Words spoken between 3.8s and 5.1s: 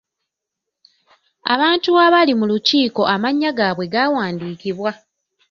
gawandiikibwa.